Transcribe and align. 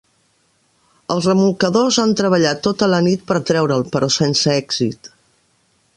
Els 1.15 1.27
remolcadors 1.31 1.99
han 2.05 2.15
treballat 2.21 2.63
tota 2.69 2.89
la 2.95 3.03
nit 3.09 3.27
per 3.33 3.37
treure'l, 3.51 3.87
però 3.97 4.13
sense 4.19 4.57
èxit. 4.59 5.13